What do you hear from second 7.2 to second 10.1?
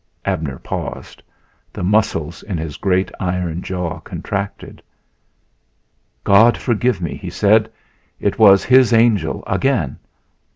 said; "it was His angel again!